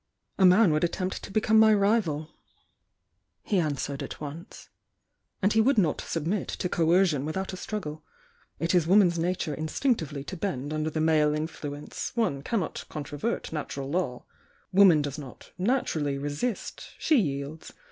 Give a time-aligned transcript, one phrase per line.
[0.39, 2.31] "A man would attempt to become my rival,"
[3.43, 4.69] he answered at once.
[5.43, 8.03] "And he would not submit to coercion without a struggle.
[8.57, 13.91] It is woman's nature instinctively to bend under the male influence,— one cannot controvert natural
[13.91, 14.25] law.
[14.71, 17.71] Woman does not naturally resist; she yields.